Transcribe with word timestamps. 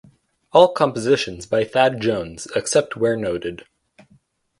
All 0.51 0.73
compositions 0.73 1.45
by 1.45 1.63
Thad 1.63 2.01
Jones 2.01 2.47
except 2.55 2.97
where 2.97 3.15
noted 3.15 3.67